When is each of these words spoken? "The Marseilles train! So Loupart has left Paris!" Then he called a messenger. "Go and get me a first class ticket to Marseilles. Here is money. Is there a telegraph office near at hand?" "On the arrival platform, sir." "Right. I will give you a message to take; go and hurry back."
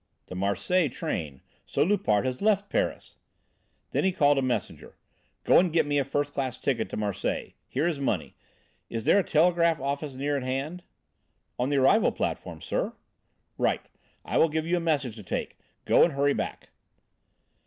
"The 0.25 0.35
Marseilles 0.35 0.91
train! 0.91 1.41
So 1.67 1.83
Loupart 1.83 2.25
has 2.25 2.41
left 2.41 2.71
Paris!" 2.71 3.17
Then 3.91 4.03
he 4.03 4.11
called 4.11 4.39
a 4.39 4.41
messenger. 4.41 4.97
"Go 5.43 5.59
and 5.59 5.71
get 5.71 5.85
me 5.85 5.99
a 5.99 6.03
first 6.03 6.33
class 6.33 6.57
ticket 6.57 6.89
to 6.89 6.97
Marseilles. 6.97 7.51
Here 7.67 7.87
is 7.87 7.99
money. 7.99 8.35
Is 8.89 9.05
there 9.05 9.19
a 9.19 9.23
telegraph 9.23 9.79
office 9.79 10.15
near 10.15 10.37
at 10.37 10.41
hand?" 10.41 10.81
"On 11.59 11.69
the 11.69 11.77
arrival 11.77 12.11
platform, 12.11 12.61
sir." 12.61 12.93
"Right. 13.59 13.85
I 14.25 14.39
will 14.39 14.49
give 14.49 14.65
you 14.65 14.77
a 14.77 14.79
message 14.79 15.15
to 15.17 15.23
take; 15.23 15.59
go 15.85 16.03
and 16.03 16.13
hurry 16.13 16.33
back." 16.33 16.69